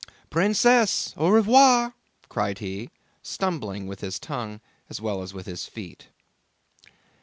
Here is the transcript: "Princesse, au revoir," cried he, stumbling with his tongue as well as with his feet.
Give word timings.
"Princesse, 0.31 1.13
au 1.15 1.29
revoir," 1.29 1.93
cried 2.27 2.57
he, 2.57 2.89
stumbling 3.21 3.85
with 3.85 4.01
his 4.01 4.17
tongue 4.17 4.59
as 4.89 4.99
well 4.99 5.21
as 5.21 5.31
with 5.31 5.45
his 5.45 5.67
feet. 5.67 6.07